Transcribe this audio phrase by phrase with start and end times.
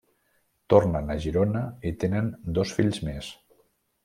[0.73, 3.31] Tornen a Girona i tenen dos fills més.